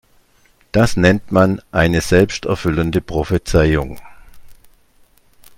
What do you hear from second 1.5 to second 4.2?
eine selbsterfüllende Prophezeiung.